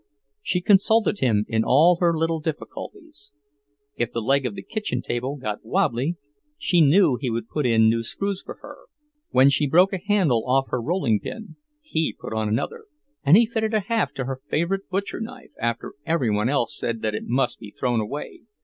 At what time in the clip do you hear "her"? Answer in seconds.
1.99-2.17, 8.63-8.77, 10.69-10.81, 14.25-14.41